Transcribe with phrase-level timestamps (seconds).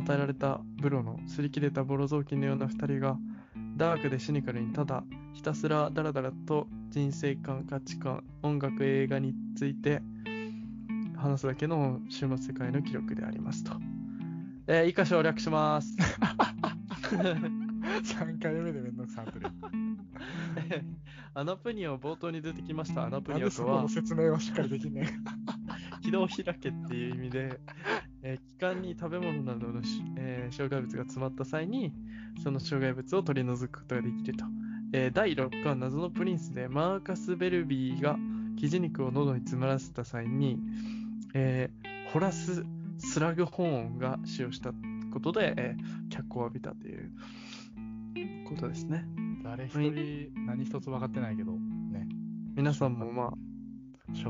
[0.00, 3.18] 与えられたブロの擦り切れたボロ雑巾のような二人が、
[3.76, 10.02] ダークでシニカルにただ、ひたすらダラダラと人生観、価値観、音楽、映画について
[11.16, 13.72] 話すだけの終末世界の記録でありますと。
[14.66, 15.96] えー、以下省略します。
[17.10, 19.46] 3回目でめんどくさなってる。
[21.34, 25.06] アナプニオ冒頭に出てきましたアナプニオとは説明はしっかりできんねん。
[26.02, 27.60] 軌道を開けっていう意味で、
[28.22, 31.92] えー気管に食べ物などのし、えー障害物が詰まった際に、
[32.42, 34.44] その障害物を取り除くことができると。
[34.92, 38.16] えー第6巻謎のプリンスでマーカス・ベルビーが
[38.58, 40.58] 生地肉を喉に詰まらせた際に、
[41.34, 42.64] えーホラス・
[42.98, 44.72] スラグホーンが使用した
[45.12, 47.10] ことで、えー脚光を浴びたという
[48.46, 49.06] ことですね。
[49.42, 52.06] 誰一人何一つ分かってないけど、ね。
[52.54, 53.32] 皆さんもま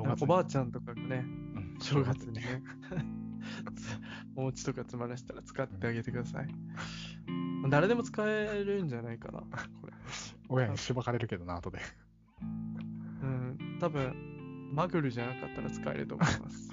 [0.04, 2.62] あ、おばあちゃんとかがね、うん正月にね、
[4.36, 6.48] お餅とか詰まらせたら使ってあげてください。
[7.68, 9.40] 誰でも使えるんじゃないかな、
[9.80, 9.92] これ。
[10.48, 11.78] 親にしばかれるけどな、後で。
[13.22, 14.14] うん、多分、
[14.72, 16.70] マグルじゃなかったら使えると思います。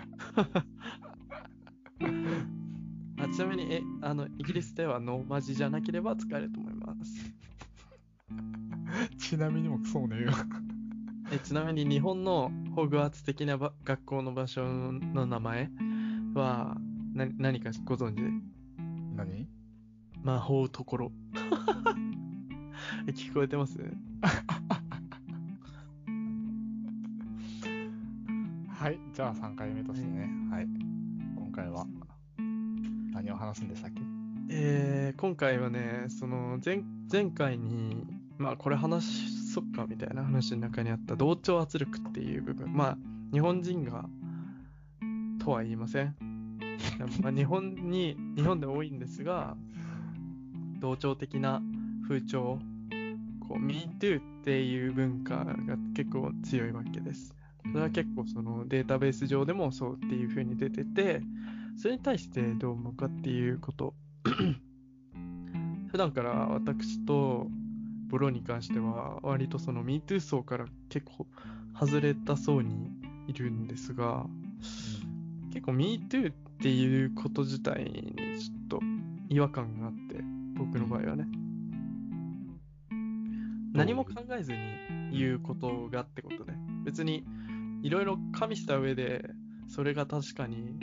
[3.20, 7.34] あちなみにえあの、イギリスではノーマジじゃなければ使えると思います。
[9.18, 10.32] ちなみにもクソもねえよ。
[11.32, 15.70] えちなみに日本のホグワーツ的なば学校の場所の名前？
[16.34, 16.78] は
[17.14, 18.22] な何かご存知？
[18.22, 18.30] で
[19.16, 19.48] 何？
[20.24, 21.12] 魔法ところ。
[23.08, 23.78] え 聞こえてます？
[28.70, 29.00] はい。
[29.14, 30.30] じゃあ3回目としてね。
[30.52, 30.68] はい。
[31.36, 31.86] 今回は
[33.12, 34.02] 何を話すんでしたっけ？
[34.50, 38.06] えー、今回はね、その前前回に、
[38.38, 42.72] まあこれ話そっかみたいな話の中にあった同調圧力っていう部分。
[42.72, 42.98] まあ
[43.34, 44.08] 日本人が
[45.48, 46.14] とは言いません。
[47.24, 49.56] まあ日本に、日本で多いんですが、
[50.82, 51.62] 同調的な
[52.06, 52.60] 風潮、
[53.48, 57.34] こう MeToo っていう文化が結構強いわけです。
[57.72, 61.22] それは結構そのデータベース上でもそうっていう風に出てて、
[61.78, 63.94] それに対してどう思うかっていうこと。
[65.88, 67.48] 普段から私と
[68.10, 71.26] ブロに関しては割とその MeToo 層から結構
[71.74, 72.92] 外れた層に
[73.28, 74.28] いるんですが、
[75.54, 78.80] 結構 MeToo っていうこと自体にちょっと
[79.30, 80.24] 違和感があって、
[80.58, 81.28] 僕の場合はね。
[83.74, 84.58] 何も考えずに
[85.12, 86.58] 言うことがってことね。
[86.84, 87.26] 別に
[87.84, 89.30] いろいろ加味した上で、
[89.68, 90.80] それが確かに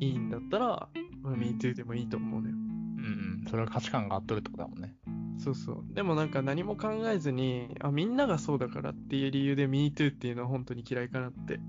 [0.00, 0.88] いいんだったら、
[1.22, 2.54] まあ、MeToo でもいいと思うのよ。
[2.54, 3.48] うんうん。
[3.48, 4.94] それは価値観が合っとるってことだもんね。
[5.38, 5.94] そうそう。
[5.94, 11.60] でもなんか何も考えずに、あ、みんながそうだからっていう理由で MeToo っていうのは本当に嫌いかなって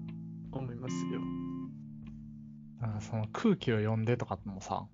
[0.51, 1.20] 思いますよ。
[3.01, 4.87] その空気を読んでとかもさ、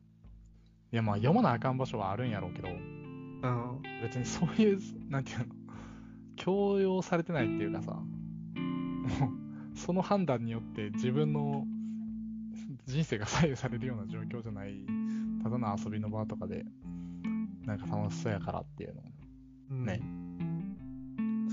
[0.91, 3.81] いやまあ読まなあかん場所はあるんやろうけど、うん。
[4.01, 4.79] 別にそういう、
[5.09, 5.45] なんていうの、
[6.35, 8.03] 強要されてないっていうかさ、も
[9.73, 11.65] う、その判断によって自分の
[12.85, 14.85] 人生が左右されるような状況じゃない、
[15.43, 16.65] ただの遊びの場とかで、
[17.65, 19.03] なんか楽しそうやからっていうの。
[19.71, 20.01] うんね。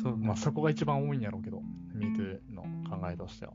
[0.00, 0.26] そうね。
[0.26, 1.62] まあそこが一番多いんやろうけど、
[1.94, 3.54] MeToo の考えとしては。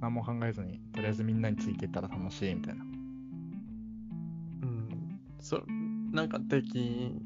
[0.00, 2.84] 何も考えずに、とりあえずみんなについていったら楽しいみたいな。
[2.84, 2.86] う
[4.66, 5.20] ん。
[5.40, 5.66] そう、
[6.12, 7.22] なんかできん、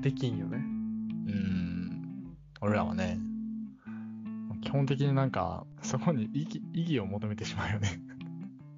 [0.00, 0.58] できんよね。
[0.58, 2.36] うーん。
[2.60, 3.18] 俺らはね、
[4.60, 8.00] 基本的になんか、そこに意義意義を求めてしまうよね。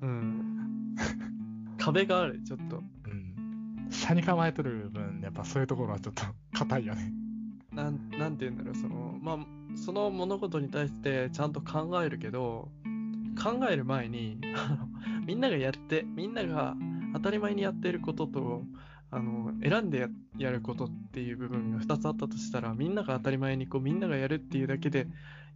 [0.02, 0.94] うん。
[1.78, 2.76] 壁がある、ちょっと。
[2.76, 3.88] うん。
[3.90, 6.22] 車に構えとる分、やっぱそういうところはちょっと
[6.52, 7.12] 硬いよね。
[8.40, 9.38] て言うんだろう、その、まあ、
[9.76, 12.70] その物事に対してちゃんと考えるけど、
[13.40, 14.40] 考える前に、
[15.26, 16.74] みんながやって、みんなが
[17.12, 18.64] 当たり前にやっていることと、
[19.10, 20.08] あの、選んでや
[20.38, 25.06] やることっていう部分が2つあったとしたら、みんなが当たり前にこう、みんながやるっていうだけで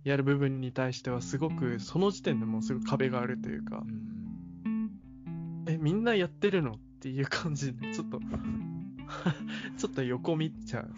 [0.04, 3.82] やる部分に対しては、すごく、その時点でもうすぐ壁があるというか
[4.66, 5.64] う、ん。
[5.68, 6.72] え、みんなやってるの？
[6.72, 8.20] っていう感じで、ちょっと、
[9.78, 10.90] ちょっと横見ちゃう。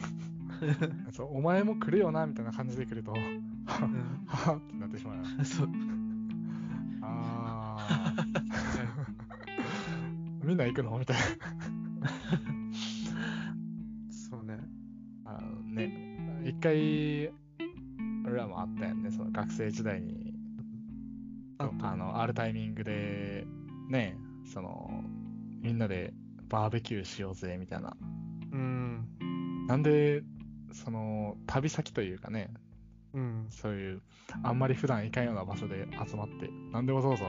[1.12, 5.24] そう、お前も来るよな、みたいな感じで来ると、はうんははってなってしまうよ。
[5.44, 5.68] そう。
[7.02, 10.46] あー。
[10.46, 10.98] みんな行くの？
[10.98, 11.16] みたい
[14.10, 14.56] そうね。
[15.24, 15.32] な。
[15.32, 17.30] あのね、一回、
[18.24, 20.34] 俺らもあったよね、その学生時代に、
[21.58, 23.46] ああの、あるタイミングで、
[23.88, 25.02] ね、その、
[25.62, 26.14] みんなで
[26.48, 27.96] バーベキューしようぜ、みたいな。
[28.52, 29.08] うん。
[29.66, 30.22] なんで、
[30.72, 32.50] その、旅先というかね、
[33.14, 33.46] うん。
[33.50, 34.02] そういう、
[34.42, 37.24] あんまり普段行かんような場所で集まって、なんでわざわざ、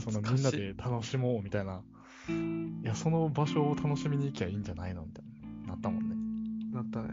[0.00, 1.82] そのみんなで楽しもうみたいな、
[2.82, 5.24] いや、その場所を楽しみに行きゃいいんじゃないのみたい
[5.66, 6.16] な、なったもんね。
[6.72, 7.08] なったね。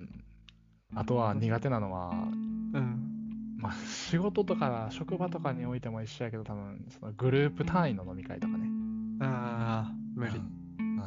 [0.00, 0.98] うん。
[0.98, 2.14] あとは苦手なのは、う
[2.80, 3.56] ん。
[3.58, 8.68] まあ、仕事とか職場とかにおいても一緒やけど、多分、そのグループ単位の飲み会とかね。
[9.20, 10.32] ああ、無理。
[10.36, 10.44] うん。
[10.96, 11.02] うん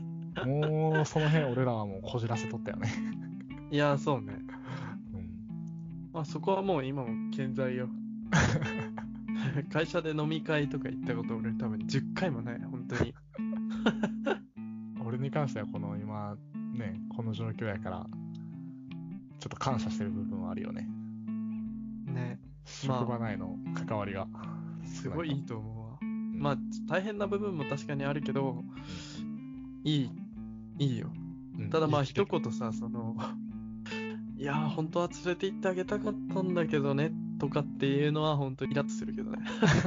[0.44, 0.70] もう、
[1.04, 2.92] その辺俺らはもうこじらせとったよね。
[3.70, 4.34] いや、そうね。
[5.14, 5.30] うん。
[6.12, 7.88] まあそこはもう今も健在よ。
[9.72, 13.14] 会社で飲み会とか行ったこと俺多分10回もない、本当に。
[15.04, 16.36] 俺に関してはこの今、
[16.74, 18.06] ね、この状況やから、
[19.38, 20.88] ちょっと感謝してる部分はあるよね。
[22.06, 22.38] ね。
[22.86, 24.26] まあ職場内の関わりが。
[24.84, 25.98] すごいいいと思うわ。
[26.02, 26.56] うんまあ
[26.88, 28.64] 大変な部分も確かにあるけど、
[29.84, 30.10] いい、
[30.80, 31.12] いいよ。
[31.58, 33.14] うんただまあ一言さ、その、
[34.38, 39.38] いやー本当は連れて行ってあげたかったんだけどね、とかっていうのは本当にイラッとするけどね。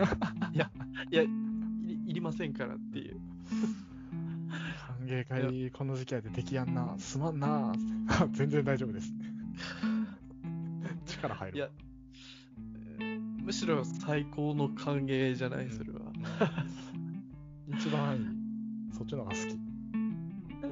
[0.53, 0.69] いや、
[1.09, 3.19] いやいり、いりませんからっていう。
[4.87, 7.73] 歓迎会この時期やでできやんな、すまんな、
[8.31, 9.11] 全然大丈夫です。
[11.07, 11.57] 力入る。
[11.57, 11.69] いや、
[12.99, 15.99] えーむしろ最高の歓迎じゃない、それは。
[17.67, 18.95] 一番いい。
[18.95, 19.62] そっちの方が好き。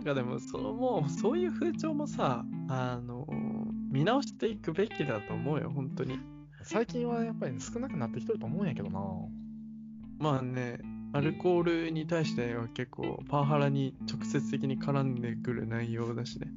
[0.02, 3.28] なんかでも、そのもう、そういう風潮もさ、あの
[3.92, 6.18] 見直していくべきだと思うよ、本当に。
[6.64, 9.00] 最近はやっぱり少なくなってきてると思うんやけどな。
[10.18, 10.80] まあね、
[11.14, 16.48] アルコールに対しては結構、パワハラに直接的に絡んでくる内容だしね。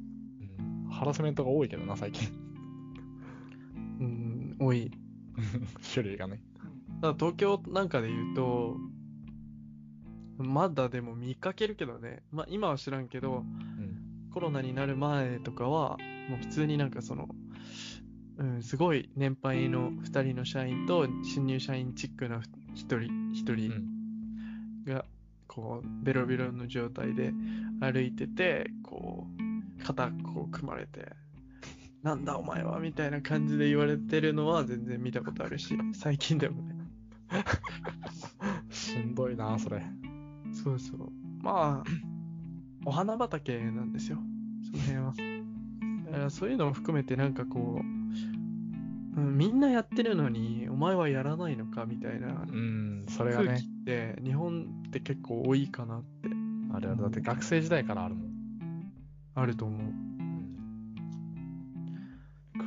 [0.59, 2.27] うんハラスメントが多いけどな、最近。
[3.99, 4.89] うん、多い。
[5.93, 6.41] 種類がね。
[7.01, 8.77] ただ東京なんかで言うと、
[10.37, 13.43] まだでも見かけるけどね、まあ今は知らんけど、
[13.79, 14.31] うん。
[14.33, 15.97] コロナになる前とかは、
[16.29, 17.29] もう普通になんかその、
[18.37, 22.41] うん、すごい年配の2人の社員と新入社員チックな
[22.73, 22.97] 1人、
[23.33, 24.83] 1う人ん。
[24.85, 25.05] が、
[25.47, 27.33] こう、ベロベロの状態で
[27.79, 29.25] 歩いてて、こ
[29.79, 31.07] う、肩こう組まれて、
[32.03, 36.75] なんだお前はみたいな感じで言われてるのは全然見たことあるし、最近でもね。
[38.69, 39.81] しんどいな、それ。
[40.65, 41.11] そうそう。
[41.43, 41.89] まあ、
[42.85, 44.17] お花畑なんですよ、
[44.71, 45.13] その辺は。
[46.07, 47.79] だからそういうのも含めてなんかこ
[49.15, 56.29] う、うん、みんなやってるのに、お前はやらないのかみたいなうん、それがね空気っ、て、日本って結構多いかなって
[56.73, 58.29] あれはだって学生時代からあるもん。
[59.35, 59.93] あると思う。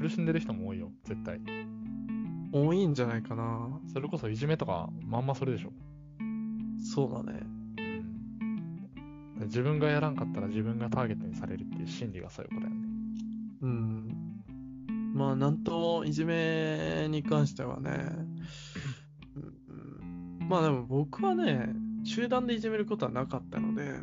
[0.00, 1.41] 苦しんでる人も多いよ、絶対。
[2.53, 3.81] 多いんじゃないかな。
[3.93, 5.73] それこそいじめとか、まんまそれでしょ。
[6.81, 7.58] そうだね。
[9.44, 12.82] 自分がやらんかったら自分がターゲットにされるっていう心理がそういうことだよね。
[13.62, 14.19] うん。
[15.14, 17.90] まあ、なんといじめに関してはね、
[19.37, 24.00] うんまあでも僕はね、集団でいじめることはなかったので、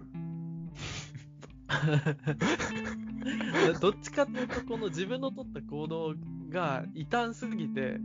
[3.82, 6.14] どっちかっていうと、この自分の取った行動
[6.50, 7.98] が異端すぎて、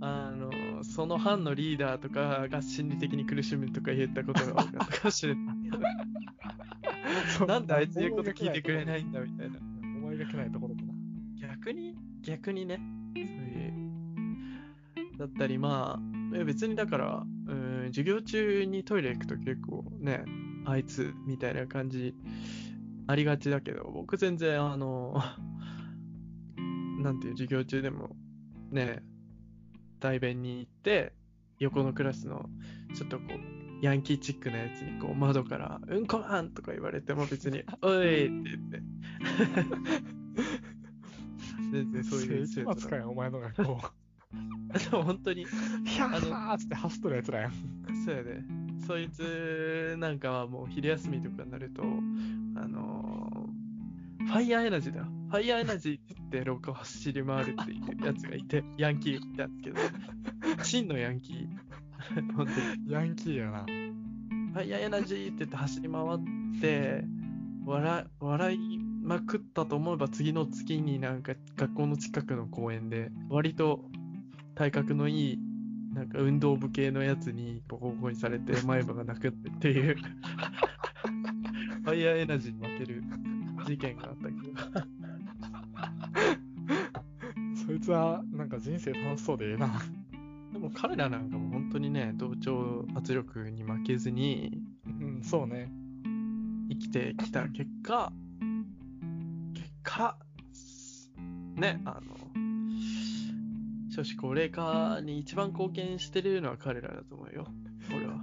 [0.00, 0.50] あの、
[0.84, 5.56] その班のリーダーとかが心理的に苦しむとか言ったことが多かったかもしれない。
[7.46, 9.58] なんであいつ言うこと聞いてくれないんだみたいな。
[9.82, 10.94] 思いがけないところだな。
[11.54, 11.94] 逆に？
[12.22, 12.80] 逆にね、
[13.14, 15.18] そういう。
[15.18, 20.24] だったり、まあ、え別にだから、うん、授業中にトイレ行くと結構ね、
[20.64, 22.14] あいつみたいな感じ
[23.06, 25.22] ありがちだけど、僕全然あの、
[27.02, 28.16] なんていう授業中でも
[28.70, 29.02] ね、
[30.00, 31.12] 代弁に行って、
[31.58, 32.48] 横のクラスの
[32.94, 38.82] ちょっとこう、ヤンキーチックなやつにこう窓から、うんこマンとか言われても別に、 おいって言って。
[41.72, 43.80] 全然そういう世紀末かよ、お前の学校。
[44.90, 47.52] で も本当に、ヒャッハーっつって走っとるやつらやん。
[48.04, 48.42] そうやで。
[48.86, 51.86] そいつなんかはもう昼休みとかになると、あ
[52.68, 53.16] のー
[54.26, 55.06] ファイヤーエナジーだよ。
[55.30, 61.65] ファイヤーエナジーって言って廊下を走り回るっていうやつがいて、ヤンキーがいたんですけど、真のヤンキー。
[62.36, 62.92] 本当に。
[62.92, 63.64] ヤンキーやな。
[63.64, 67.04] ファイヤーエナジーって言って走り回って、
[67.64, 73.84] 笑笑いまくったと思えば次の月になんか学校の近くの公園で割と
[74.54, 75.38] 体格のいい
[75.92, 79.96] なんか運動部系のやつにボコボコにされて前歯がなくってっていう
[81.84, 83.02] ファイヤーエナジーに負ける
[83.66, 84.96] 事件があったけど
[87.66, 89.68] そいつは、なんか人生楽しそうでええな。
[90.66, 94.62] でも彼らなんかも本当にね同調圧力に負けずに
[95.00, 95.70] うん、そうね。
[96.68, 98.12] 生きてきた結果、
[99.54, 100.16] 結果、
[101.54, 102.16] ね、あの、
[103.90, 107.46] 少子高齢化に一番貢献してるのは彼らだと思うよ、
[107.94, 108.14] 俺は。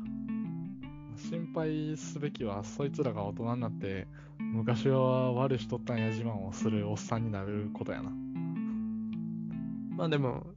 [1.16, 4.08] 心配すべきは、そいつらが大人になって、
[4.40, 8.12] 昔は悪しとったんや自慢をするおっさんになることやな。
[9.96, 10.48] まあでも、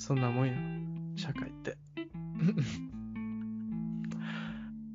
[0.00, 0.54] そんなもんや、
[1.14, 1.76] 社会って。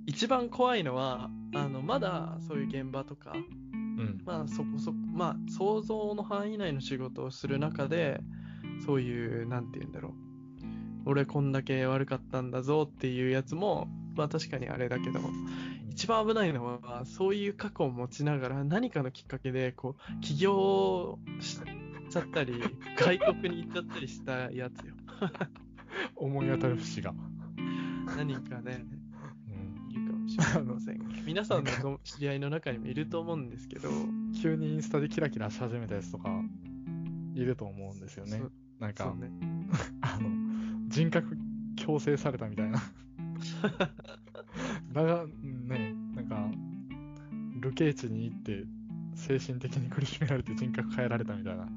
[0.07, 4.19] 一番怖いのは、あの、まだそういう現場とか、うん。
[4.25, 8.19] まあそこそこ、まあ想像の範囲内の仕事をする中で、
[8.83, 10.13] そういう、なんて言うんだろう。
[11.05, 15.19] 俺こんだけ悪かったんだぞっていうやつも、まあ確かにあれだけど、
[15.91, 21.59] 一番危ないのは、そういう過去を持ちながら何かのきっかけで、こう、起業し
[22.09, 22.59] ちゃったり、
[22.97, 24.94] 外国に行っちゃったりしたやつよ。
[26.15, 27.13] 思い当たる節が。
[28.17, 28.85] 何かね、
[29.49, 29.91] うん。
[29.91, 30.99] いるかもしれません。
[31.25, 33.89] 皆さんの知り合いの中にもいると思うんですけど、
[34.41, 36.29] 急にインスタでキラキラし始めたやつとか、
[37.33, 38.41] いると思うんですよね。
[38.79, 39.31] なんかね。
[40.01, 40.29] あの、
[40.87, 41.37] 人格
[41.75, 42.81] 強制されたみたいな。
[44.93, 46.49] だが、ね、なんか、
[47.61, 48.65] 流刑地に行って、
[49.15, 51.67] 精神的に苦しめられて人格変えられたみたいな。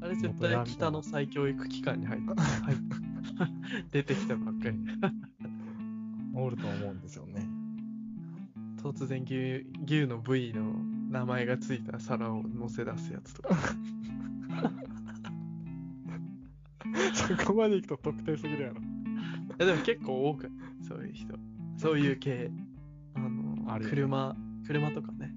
[0.00, 4.76] あれ絶対北の再教育機関に入って、入って出てきたばっかり。
[6.34, 7.46] おると思うんですよね。
[8.82, 10.72] 突然牛牛の部位の
[11.10, 13.56] 名前がついた皿を乗せ出すやつとか。
[17.14, 18.76] そこまで行くと特定すぎるやろ。
[18.76, 18.82] い
[19.58, 20.50] やでも結構多く
[20.86, 21.34] そういう人。
[21.76, 22.50] そういう系。
[23.14, 24.36] あの、あね車、
[24.66, 25.34] 車とかね。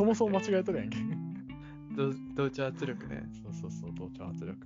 [0.00, 0.96] そもそも間違えとるやんけ。
[2.34, 3.28] 同調圧力ね。
[3.42, 4.56] そうそうそう、同調圧力。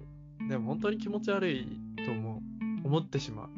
[0.48, 1.66] でも本当に気持ち悪い
[2.06, 2.40] と思
[2.84, 2.86] う。
[2.86, 3.48] 思ってしまう。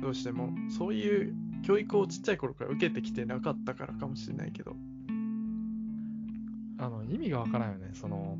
[0.00, 0.50] どうしても。
[0.70, 4.76] そういう教育をちっちゃい頃から受けてきてなかったからかもしれないけど。
[6.78, 7.90] あの、意味がわからんよね。
[7.94, 8.38] その、思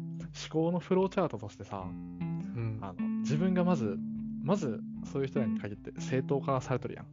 [0.50, 2.78] 考のフローチャートとしてさ、うん。
[2.80, 3.98] あの自分がまず、
[4.44, 7.06] まずそういう人らに限って正当化されとるやん。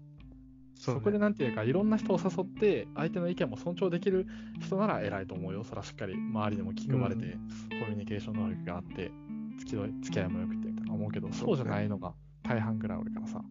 [0.76, 4.28] そ,、そこでなんていうか、いろんな人を誘って、相手の意見も尊重できる
[4.60, 5.64] 人なら偉いと思うよ。
[5.64, 7.38] そらしっかり周りでも気組まれて、
[7.80, 9.12] コミュニケーション能力があって、
[9.60, 12.14] 付き合い付き合いもよくてみたいな思うけど、そうじゃないのが
[12.44, 13.42] 大半ぐらいおるからさ。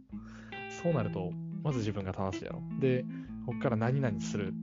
[0.83, 2.62] そうなると、まず自分が正しいやろ。
[2.81, 3.05] で、
[3.47, 4.55] こっから何々する。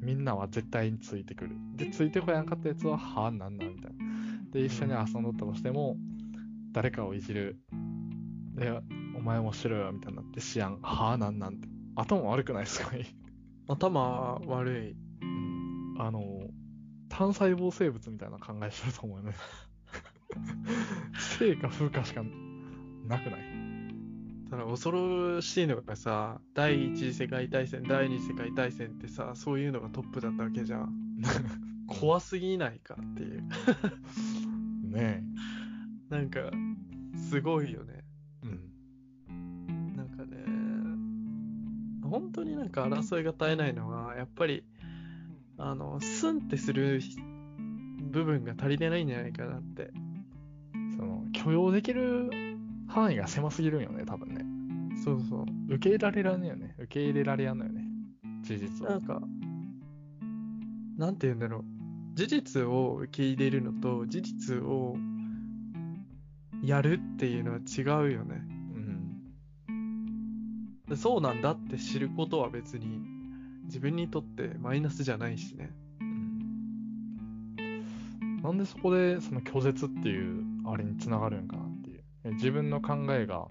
[0.00, 1.56] みんなは絶対についてくる。
[1.74, 4.04] で、ついてこやんかったやつは、はあ、なんなんみたいな。
[4.52, 5.96] で、一緒に遊んどったとしても、
[6.72, 7.58] 誰かをいじる。
[8.54, 8.70] で、
[9.16, 10.80] お前もしろよ、みたいになって、しやん。
[10.80, 11.75] はあ、なんなんて。
[11.96, 13.06] 頭悪くないすごい。
[13.68, 14.96] 頭悪い。
[15.22, 16.22] うんあの、
[17.08, 19.32] 単細胞生物みたいな考えしてると思うよね。
[21.38, 22.22] 生か風かしか
[23.06, 23.40] なくない？
[24.50, 30.92] ただ恐ろしいのがさ、第一次世界大戦、第二次世界大戦ってさ、そういうのがトップだったわけじゃん。
[31.88, 33.42] 怖すぎないかっていう。
[34.90, 35.24] ね
[36.10, 36.50] なんか、
[37.16, 37.95] すごいよね。
[42.20, 44.64] 本当になんか争いが絶えないのは、やっぱり、
[45.58, 47.00] あの、スンってする
[48.10, 49.90] 部分が足りてないんじゃないかなって。
[50.96, 52.30] その、許容できる
[52.88, 54.44] 範囲が狭すぎるんよね、多分ね。
[55.04, 55.44] そうそう。
[55.68, 56.74] 受け入れられらんねよね。
[56.78, 57.84] 受け入れられやんのよね。
[58.42, 59.02] 事実をなん。
[59.02, 59.20] か、
[60.96, 61.64] なんて言うんだろう。
[62.14, 64.96] 事実を受け入れるのと、事実を
[66.62, 68.55] やるっていうのは違うよね。
[70.94, 73.00] そうなんだって知ることは別に
[73.64, 75.70] 自分にとってマイナスじゃないしね。
[76.00, 76.26] うん
[78.42, 82.04] なんでそこでその拒絶っていうあれにつながるんかなっていう。
[82.34, 83.48] 自分の考えが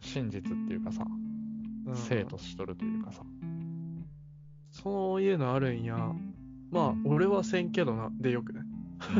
[0.00, 3.22] 真実っていうかさ、うん生としとるというかさ。
[4.70, 5.96] そういうのあるんや。
[6.70, 8.60] まあ、俺はせんけどな、でよくね。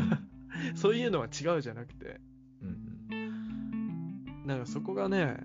[0.75, 2.19] そういうのは違うじゃなくて、
[2.61, 5.37] うんなんかそこがね、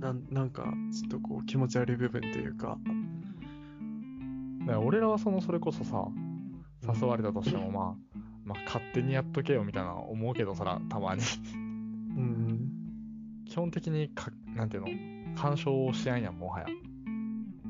[0.00, 2.78] なんなんかちょっとこう気持ち悪い部分というか、
[4.60, 6.06] だから俺らはそのそれこそさ、
[6.82, 11.22] 誘われたとしてもまあ、まあ勝手にやっとけよみたいな思うけどそら、たまに。
[11.54, 11.56] う
[12.16, 12.70] ん、
[13.46, 14.88] 基本的にか、なんていうの、
[15.36, 16.66] 干渉をしやんやん、もはや。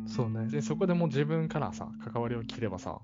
[0.07, 0.49] そうね。
[0.49, 3.01] で、そこでもう自分からさ、関わりを切ればさ、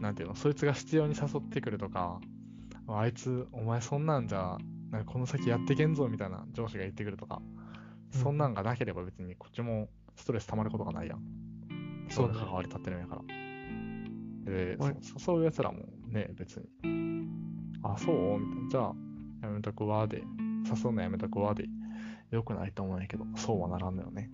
[0.00, 2.20] なんていうの、そいつが必要に誘ってくるとか、
[2.86, 4.58] あいつ、お前そんなんじゃ、
[4.94, 7.42] なんかこの先やってけんぞみたいな上司が言ってくるとか、
[8.14, 11.20] うんそんなんがなければ別にこっちもストレス溜まることがないやん。
[12.08, 13.22] そうだ関わり立ってるんやから。
[14.52, 16.68] で、はいそう誘う奴らもね、別に、
[17.82, 18.38] あ、そう？
[18.38, 18.68] みたいな。
[18.70, 18.94] じゃあ、
[19.42, 20.18] やめとくわで、
[20.64, 21.64] 誘うのやめとくわで、
[22.30, 24.30] よくないと思うんやけど、そうはならんのよね。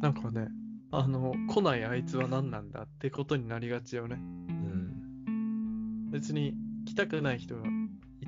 [0.00, 0.46] なんかね、
[0.92, 4.14] あの、来ないあいつは何なんだってことになりがちよね。
[4.14, 4.20] う
[4.52, 6.10] ん。
[6.12, 6.54] 別に
[6.86, 7.70] 来たくない人がい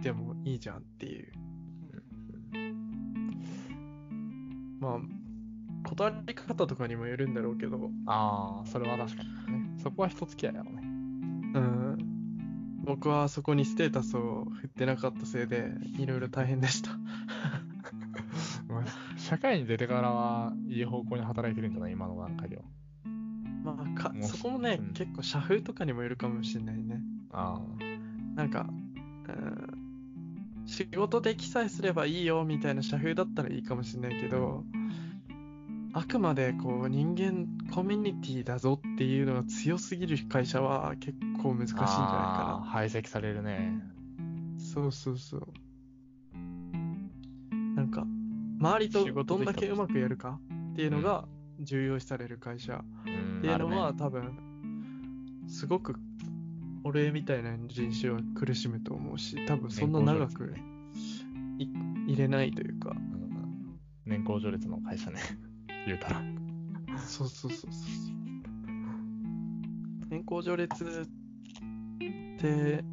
[0.00, 1.32] てもいいじゃんっていう。
[4.80, 9.28] まあ、断り方とかにもよるんだろうけど、ああ、それは確かに
[9.58, 9.70] ね。
[9.82, 10.82] そこは人付き合いやろね。
[10.82, 11.98] うん。
[12.84, 16.90] 僕はそこにステータスを振ってなかったせいで、いろいろ大変でした。
[18.68, 21.92] まあ社会に出てからはいい方向に働いてるんじゃない？
[21.92, 22.62] 今の段階では。
[23.62, 27.02] まあかそこもね、うん結構社風とかにもよるかもしれないね。
[27.32, 27.60] あ
[28.34, 28.66] なんか、
[29.28, 29.69] うん、
[30.66, 34.64] 仕事で記載すればいいよみたいな社風だったらいいかもしれないけど、
[35.92, 43.82] あくまでこう人間コミュニティだぞっていうのが強すぎる会社は結構難しいんじゃないかあー排斥されるね。
[44.58, 44.60] な。
[44.60, 45.42] そうそうそう。
[47.74, 48.04] なんか、
[48.60, 50.38] 周りとどんだけうまくやるか
[50.72, 51.26] っていうのが
[51.58, 52.84] 重要視される会社。
[53.06, 54.38] うんっていうのは、多分
[55.48, 55.96] すごく
[56.84, 60.54] 俺みたいな人種は苦しむと思うし多分そんな長く
[61.58, 61.68] い
[62.06, 62.90] 入れないというか。
[62.90, 63.20] うん
[64.10, 65.20] 年功序列の会社ね。
[65.86, 66.22] 言うたら。
[66.98, 67.80] そうそうそうそう。
[70.08, 72.84] 年功序列って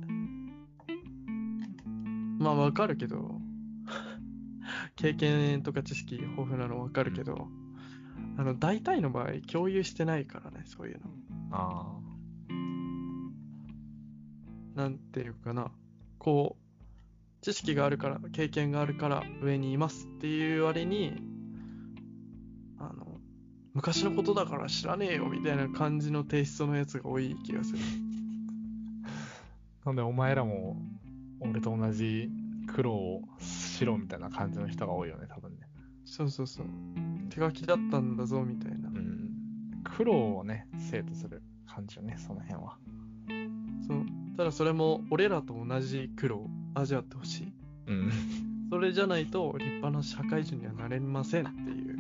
[2.38, 3.42] まあわかるけど。
[4.96, 7.48] 経験とか知識豊富なのわかるけど、
[8.38, 11.09] あの大体の場合共有してないからねそういうの。
[11.51, 12.00] あ
[14.77, 15.72] なんていうかな、
[16.20, 21.13] こう、知識があるから、経験があるから上にいますっていう割に、
[22.77, 23.20] あの、
[23.74, 27.79] 昔のことだから知らねえよみたいな感じのテイストのやつが多い気がする。
[29.83, 29.85] あ。
[29.87, 30.77] なんでお前らも
[31.40, 32.29] 俺と同じ
[32.68, 35.68] 苦労をしろみたいな感じの人が多いよね、多分ね。
[36.05, 36.68] そうそうそう。
[37.31, 38.92] 手書きだったんだぞみたいなう。
[38.92, 39.31] ん。
[39.83, 42.77] 苦労をね、生とする感じよね、その辺は。
[44.38, 47.54] ただそれも俺らと同じ苦労を味わってほしい。
[47.88, 48.12] うん。
[48.70, 51.98] それじゃないと立派な社会人にはなれませんっていう。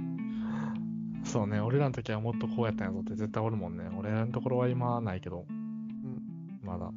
[1.23, 3.85] そうね、俺らの時はもっとこうやったんやぞって絶対おるもんね。
[3.97, 6.61] 俺らのところは今はないけど、うん。
[6.63, 6.91] まだ。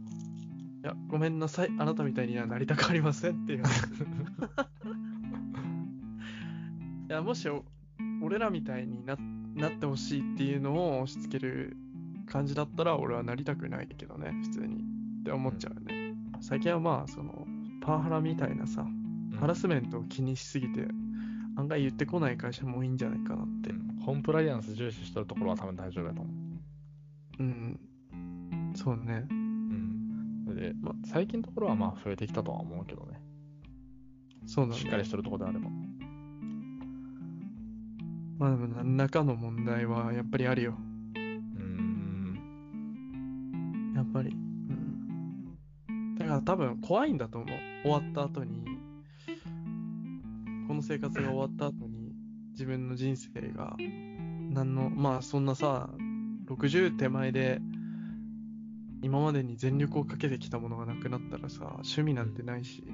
[0.83, 1.71] いや、ごめんなさい。
[1.79, 3.81] あなたみたいにはなりたくありませんっていう話。
[7.09, 7.65] いや、もしお
[8.23, 9.17] 俺らみたいにな
[9.55, 11.77] なってほしいっていうのを押し付ける
[12.27, 14.90] 感じだったら、俺はなりたくないけどね、普通に。
[15.21, 16.15] って思っちゃうね。
[16.41, 17.47] 最近はまあ、その、
[17.81, 18.87] パワハラみたいなさ、
[19.39, 20.87] ハラスメントを気にしすぎて、
[21.57, 23.75] 案外言ってこない会社も多いんじゃないかなってう。
[23.75, 27.43] んコンプライアンス重視してるところは多分大丈夫だと思う。
[27.43, 27.81] うん。
[28.75, 29.27] そうね。
[29.31, 30.45] うん。
[30.55, 33.21] で、まあ、最近のところはまあ増えてきたとは思うけどね。
[34.47, 35.05] そうだしっかり。
[35.05, 35.71] してるところであれば。
[38.39, 40.75] まあでも何らかの問題はやっぱりあるよ。
[46.43, 47.59] 多分怖いんだと思う。
[47.83, 48.65] 終わった後に、
[50.67, 52.13] この生活が終わった後に、
[52.53, 53.77] 自分の人生が、
[54.51, 55.91] なんの、まあそんなさ、
[56.47, 57.61] 60手前で、
[59.03, 62.85] 今までに全力をかけてきたものがなくなったらさ、趣味なんてないし、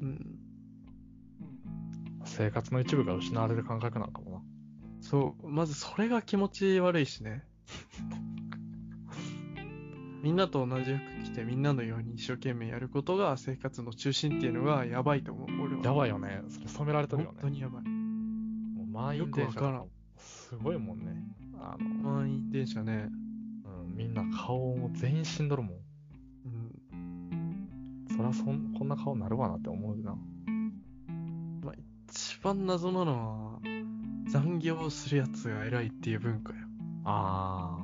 [0.00, 0.38] うん。
[2.24, 4.42] 生活の一部が失われる感覚なのかもな。
[5.00, 7.44] そう、まずそれが気持ち悪いしね。
[10.24, 15.66] みんなと同じ服着てみんなのように一生懸命やることが生活の中心っていうのがやばいと思う。
[15.66, 15.84] 俺は。
[15.84, 16.40] やばいよね。
[16.48, 17.36] それ染められてるよね。
[17.42, 17.84] 本当にやばい。
[17.84, 21.12] もう満員電車とよくわからかすごいもんね。
[21.60, 23.10] あの、満員電車ね。
[23.66, 25.72] うん、みんな顔も全員死んどるもん。
[26.46, 28.06] うん。
[28.16, 30.16] そらそんこんな顔になるわなって思うな。
[32.08, 33.60] 一番謎なのは、
[34.30, 36.58] 残業するやつが偉いっていう文化よ。
[37.04, 37.83] ああ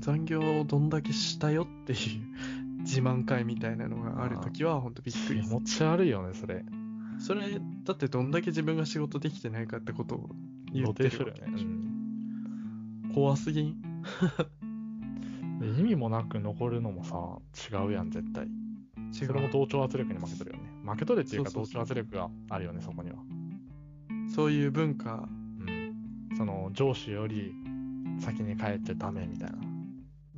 [0.00, 5.26] 残業をどんだけしたよっていう自慢会みたいなのがあるときは、ほんとびっー。
[5.26, 6.64] くり気持ち悪いよね、それ。
[7.18, 10.30] それ、だってどんだけ自分が仕事できてないかってことを
[10.72, 11.62] 言露ってる呈するよね。
[11.62, 11.90] うん
[13.14, 13.76] 怖すぎん？
[15.58, 17.38] で 意味もなく残るのもさ、
[17.76, 18.46] 違うやん、絶対。
[18.46, 20.70] 違それも同調圧力に負けとるよね。
[20.84, 23.16] 負けとるっていうか同調圧力があるよね、そこには。
[24.28, 26.36] そういう文化、うん。
[26.36, 27.52] その上司より
[28.20, 29.58] 先に帰ってダメみたいな。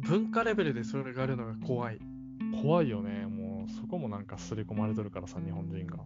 [0.02, 1.98] 文化レベルでそれがあるのが怖い。
[2.62, 3.26] 怖いよね。
[3.26, 5.98] もうそこもなんか刷り込まれとるからさ、日本人が。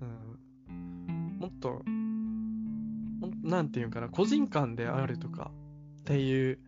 [0.00, 5.50] うん、もっと、もなんていうんかな、個人間であるとか
[6.00, 6.58] っていう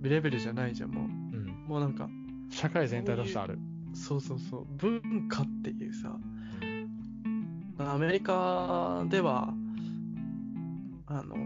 [0.00, 1.04] レベルじゃないじゃん、もう。
[1.04, 1.64] うん。
[1.66, 2.08] もうなんか、
[2.50, 3.58] 社会全体としてある。
[3.94, 6.18] そうそうそう、文化っていうさ、
[7.78, 9.54] アメリカでは、
[11.06, 11.36] あの、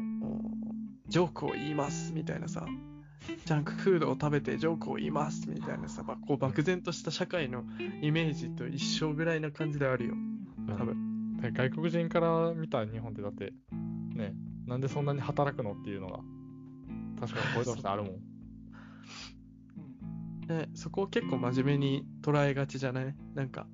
[1.09, 2.65] ジョークを言いますみたいなさ、
[3.45, 7.65] ジャンクフードを食べてジョークを言いますみたいなさ、まあこう漠然とした社会の
[8.01, 10.15] イメージと一緒ぐらいな感じであるよ、
[10.69, 11.41] 多分。
[11.41, 13.53] で外国人から見た日本ってだって、
[14.15, 14.35] ね、
[14.67, 16.21] なんでそんなに働くのっていうのが、
[17.21, 18.13] 確かに声としてあるもん。
[20.49, 23.15] ね、そこを結構真面目に捉えがちじゃない？
[23.35, 23.67] なんか、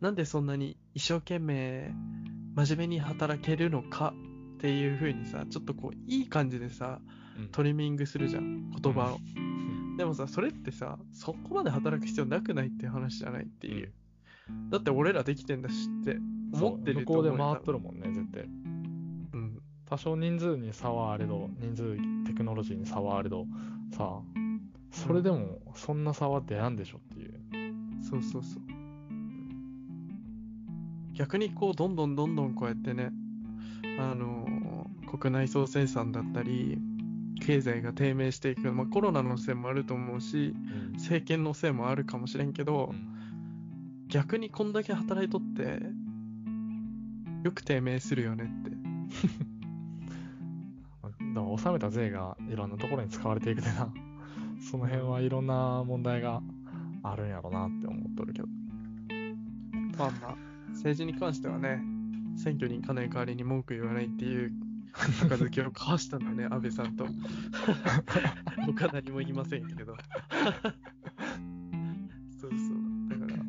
[0.00, 1.92] なんでそんなに一生懸命
[2.54, 4.14] 真面目に働けるのか
[4.56, 9.18] っていう風にさ、ちょっとこういい感じでさ、うんトリミングするじゃん、言葉を。
[9.96, 13.92] でもさ、それってさ、そこまで働く必要なくないっていう話じゃないっていう。
[14.70, 16.18] だって俺らできてんだしって
[16.52, 17.78] 思ってる向こうで回っとる。
[17.78, 18.42] るもんね、絶対。
[18.42, 19.62] うん。
[19.86, 23.46] 多少人数に差はあれど、人数、テクノロジーに差はあれど、
[23.92, 24.22] さあ、
[24.90, 27.40] それでもそんな差は出やんでしょっていう。
[28.02, 28.62] そうそうそう。
[31.14, 33.12] 逆にこう、どんどんどんどんこうやってね、
[33.98, 34.64] あのー
[35.16, 36.76] 国内総生産だったり、
[37.40, 40.54] 経済が低迷していく、まあ、コロナのせいもあると思うし、
[40.94, 42.94] 政権のせいもあるかもしれんけど、
[44.08, 45.80] 逆にこんだけ働いとって、
[47.42, 48.70] よく低迷するよねって。
[51.34, 53.92] だから納めた税がいろんなところに使われていくでな、
[54.70, 56.42] その辺はいろんな問題が
[57.02, 58.48] あるんやろなって思っとるけど。
[59.98, 60.36] まあまあ、
[60.68, 61.82] 政治に関してはね、
[62.36, 64.52] 選挙に行かない代わりに文句言わないっていう
[65.28, 67.06] 高付けを交わしたんだね、安倍さんと。
[68.66, 69.96] 僕は何も言いませんけど。
[72.40, 72.58] そうそう。
[73.08, 73.44] だから、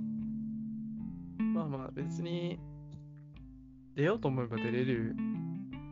[1.44, 2.60] まあまあ別に、
[3.96, 5.16] 出ようと思えば出れる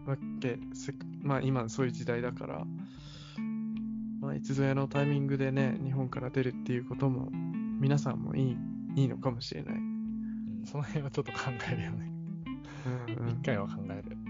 [0.05, 2.65] わけ、せまあ今そういう時代だから、
[4.19, 7.29] まあいつぞやのタイミングでね、日本から出るっていうことも、
[7.79, 8.57] 皆さんもいい、
[8.95, 9.75] いいのかもしれない。
[9.75, 9.93] うん
[10.65, 11.39] その辺はちょっと考
[11.71, 12.11] えるよね。
[12.85, 14.22] うんうん一回は考える。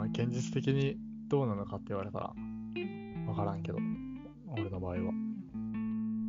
[0.00, 0.96] まあ現実的に
[1.28, 2.32] どうなのかって言われたら
[3.28, 3.78] わからんけど、
[4.48, 5.12] 俺の場合は。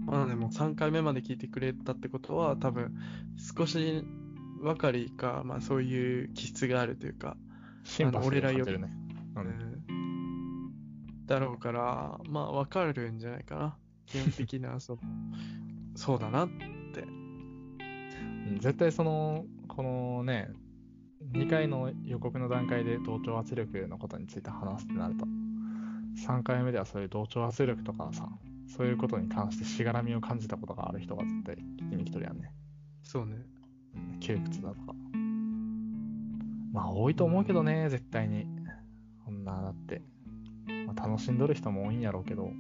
[0.06, 2.94] まあでも3回目まで聞いてくれたってことは多分
[3.58, 4.04] 少し
[4.62, 7.38] ばかりか、まあそういう気質があるというか、
[7.86, 8.66] シンパシー俺らよ。
[8.66, 8.86] ううんん
[11.26, 13.78] だろうから、まあわかるんじゃないかな。
[14.06, 15.00] 基本的な、その、
[15.96, 16.50] そうだなっ
[16.94, 17.02] て。
[17.04, 17.12] う
[18.56, 20.50] ん絶対その、このね、
[21.34, 25.26] 2回の予告の段階で同調圧力のことについて話すってなると、
[26.28, 28.28] 3回目ではそういう同調圧力とかさ、
[28.68, 32.54] そういうことに関してしがらみを感じたことがある人が絶対聞きに来とるやんね。
[33.04, 33.36] そうね。
[33.96, 34.94] うん窮屈だとか。
[36.72, 38.46] まあ多いと思うけどね、絶対に。
[39.26, 40.02] こんな、だって、
[40.86, 42.52] まあ、楽しんどる人も多いんやろうけど。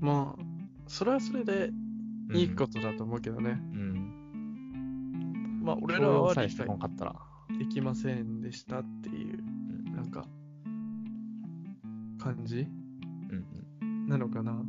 [0.00, 0.42] まあ、
[0.86, 1.70] それはそれで
[2.32, 3.50] いいことだと思うけどね。
[3.50, 3.97] うん。
[5.68, 6.66] まあ俺俺ららは理解。
[7.58, 10.24] できませんでしたっていう、うんなんか、
[12.18, 12.66] 感じ
[13.30, 13.34] う
[13.84, 14.62] んなのかな。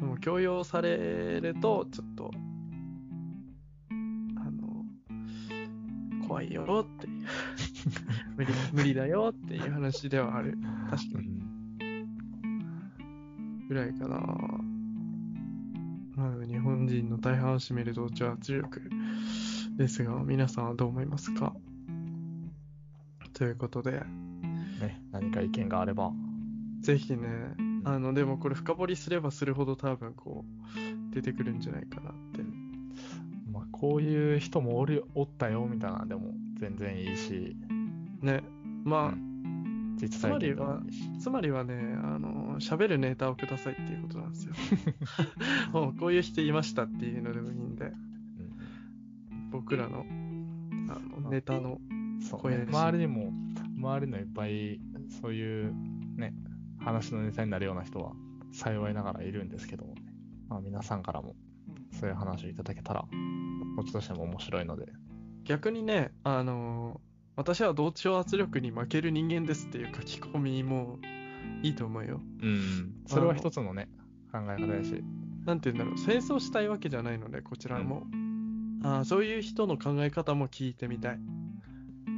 [0.00, 2.32] でも強要されると、ちょっと、
[4.36, 4.84] あの、
[6.26, 7.22] 怖いよっていう
[8.36, 10.58] 無理、無理だよっていう話ではある。
[10.90, 11.28] 確うかに。
[11.28, 11.46] ん。
[13.68, 14.16] ぐらいかな。
[16.16, 18.80] まあ、日本人の大半を占める同調圧力
[19.76, 21.54] ですが、皆さんはどう思いますか？
[23.34, 24.00] ということで、
[24.80, 26.12] ね、何か意見があれば。
[26.80, 27.18] ぜひね、
[27.84, 30.44] あの、でもこれ深掘りすればするほど多分こ
[31.10, 32.42] う、出てくるんじゃないかなって。
[33.52, 37.56] まあ、こういう人もおるおったよみたいなのでも全然いいし、
[38.22, 38.42] ね、
[38.84, 39.18] まあ、
[40.00, 40.80] 実つま際りは、
[41.20, 44.54] つまりはね、あの、喋るネタをくださいっていうことなんですよ。
[45.72, 47.92] もうこういう人いましたっていうのでもいいんで、
[49.56, 50.04] 僕らの、
[50.90, 51.78] あの、ネタの、
[52.30, 53.32] 声です周りにも、
[53.78, 54.78] 周りのいっぱい
[55.22, 55.72] そういう
[56.16, 56.34] ね、
[56.78, 58.12] 話のネタになるような人は
[58.52, 60.02] 幸いながらいるんですけども、ね、
[60.48, 61.34] まあ、皆さんからも
[61.98, 63.08] そういう話をいただけたら、こ
[63.82, 64.92] っちとしても面白いので、
[65.44, 67.00] 逆にね、あの、
[67.34, 70.98] 私は同調圧力に負ける人間ですっていう書き込みも
[71.62, 72.20] いいと思うよ。
[72.42, 73.88] うん、それは一つのね、
[74.30, 75.02] 考え方やし、
[75.46, 78.06] なんて言うんだろう、戦争したいわけじゃないので、こちらも。
[78.86, 81.18] あーそういう人の考え方も聞いてみたい。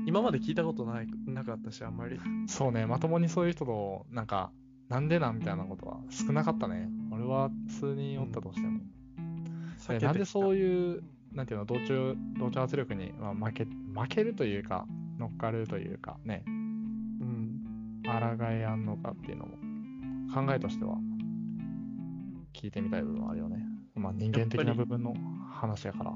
[0.07, 2.21] 今まで聞いたことないなかったし、あんまり。
[2.47, 4.53] そうね、まともにそういう人と、なんか、
[4.89, 6.91] なんでなんみたいなことは少なかったね。
[7.11, 8.81] 俺は数人おったとしても。
[9.89, 11.03] でなんでそういう。
[11.33, 14.87] なんていうの、同調、同調圧力に、まあ、負け、負けるというか、
[15.19, 18.03] 乗っかるというか、ね、うん。
[18.05, 18.11] 抗
[18.51, 19.57] いやんのかっていうのも、
[20.35, 20.97] 考えとしては、
[22.55, 23.63] 聞いてみたい部分はあるよね。
[23.95, 25.15] まあ人間的な部分の
[25.51, 26.13] 話やから。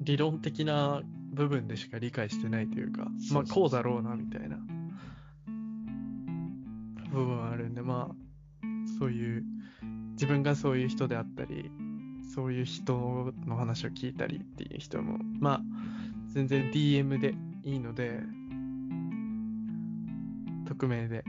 [0.00, 4.58] 理論的な部分でしか理解してないというか、まあこうだろうなみたいな。
[7.10, 8.66] 部分はあるんで、まあ
[8.98, 9.44] そういう
[10.12, 11.70] 自分がそういう人であったり、
[12.34, 15.60] そういう人の話を聞いたりっていう人も、まあ
[16.28, 17.34] 全然 DM で
[17.64, 18.20] いいので、
[20.66, 21.24] 匿名で。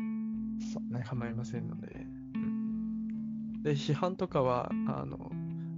[1.11, 3.63] 構いませんので、うん。
[3.63, 5.29] で、批判とかは、あの、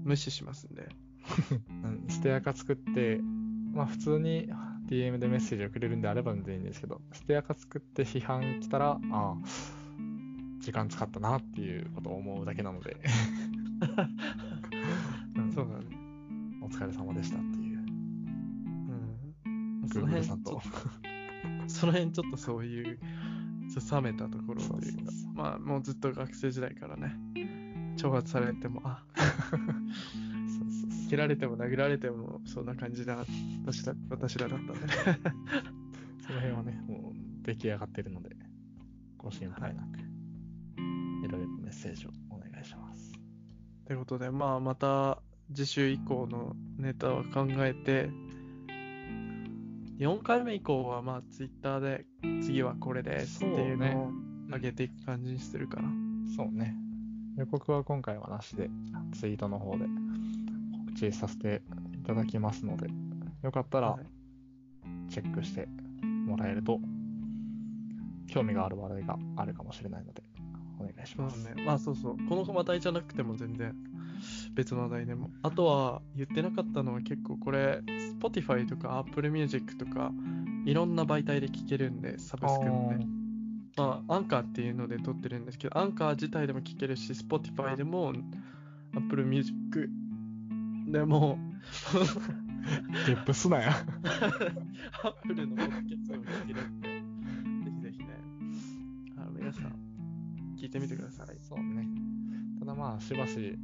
[0.04, 1.03] 無視しますんで、うん
[2.10, 3.20] ステアカ作って、
[3.74, 4.50] まあ普通に
[4.88, 9.36] DM でメッセージをくれるんであれば全然いいんですけど、ステアカ作って批判来たら、ああ、
[10.60, 12.98] 時間使ったなっていうことを思うだけなので、
[15.36, 15.86] うんそうだね。
[16.62, 17.80] お疲れ様でしたっていう、
[19.46, 19.90] うん。
[19.90, 20.62] その辺さんと。
[21.68, 23.00] その辺ちょっっとそういう、
[23.92, 27.18] 冷めたところというか、まあもうずっと学生時代からね、
[27.98, 29.04] 挑発されても、あ、
[31.14, 33.24] 蹴られても殴られても、そんな感じだ、
[33.64, 34.80] 私ら、私らだったんでね。
[36.26, 38.36] その辺はね、もう出来上がってるので、
[39.16, 43.14] ご心配なく、いろいろメッセージをお願いします。
[43.86, 45.22] ということで、まあまた
[45.54, 48.10] 次週以降のネタを考えて、
[50.00, 52.08] 4回目以降はまあツイッターで
[52.42, 54.12] 次はこれですっていうのを
[54.52, 55.92] 上げていく感じにするかな。
[56.36, 56.76] そうね。
[57.38, 58.72] 予告は今回はなしで、
[59.14, 59.86] ツイートの方で
[60.94, 61.62] 告知させて
[61.94, 62.88] いただきますので、
[63.42, 64.06] よかったらはい
[65.10, 65.68] チェックして
[66.04, 66.80] もらえると、
[68.28, 70.24] 興味がある話題があるかもしれないので、
[70.80, 71.38] お願いします。
[71.44, 71.64] ね。
[71.64, 72.18] まあそうそう。
[72.28, 73.76] この話題じゃなくても全然
[74.54, 75.30] 別の話題でも。
[75.42, 77.82] あとは言ってなかったのは結構これ、
[78.20, 80.12] Spotify とか Apple Music とか
[80.66, 83.06] いろんな媒体で聴けるんで、サブスクのね。
[83.76, 88.14] まあ、アンカーっていうので撮ってるんですけど、アンカー自体でも聴けるし、Spotify でも
[88.96, 89.90] Apple Music
[90.94, 91.54] でもう。
[93.06, 93.72] ゲップすなや
[95.04, 98.06] アップルのポッキャストを見つけるんでぜひぜひね
[99.18, 99.76] あの皆さん
[100.58, 101.36] 聞いてみてください。
[101.42, 101.86] そうね。
[102.60, 103.58] ただまあしばし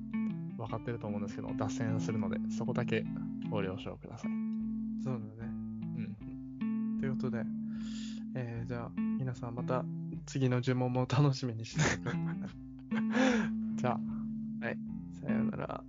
[0.57, 3.05] 分かってると思うんですけど脱線するのでそこだけ
[3.49, 4.31] ご了承ください。
[5.03, 5.51] そうだね。
[6.61, 6.99] うん。
[6.99, 7.43] ということで
[8.35, 9.85] えー、じゃあ皆さんまた
[10.25, 11.81] 次の呪文も楽しみにして
[13.77, 14.65] じゃあ。
[14.65, 14.77] はい。
[15.21, 15.83] さようなら。